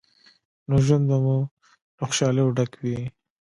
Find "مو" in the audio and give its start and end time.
1.23-1.35